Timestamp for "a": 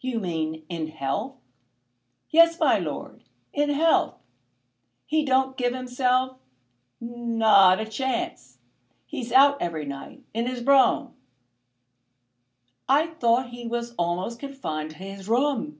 7.78-7.84